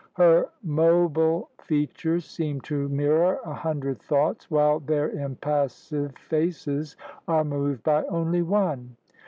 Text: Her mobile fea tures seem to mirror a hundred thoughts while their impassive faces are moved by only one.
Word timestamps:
Her 0.13 0.49
mobile 0.63 1.51
fea 1.59 1.85
tures 1.85 2.23
seem 2.23 2.59
to 2.61 2.89
mirror 2.89 3.37
a 3.45 3.53
hundred 3.53 4.01
thoughts 4.01 4.49
while 4.49 4.79
their 4.79 5.11
impassive 5.11 6.17
faces 6.17 6.97
are 7.27 7.43
moved 7.43 7.83
by 7.83 8.05
only 8.05 8.41
one. 8.41 8.95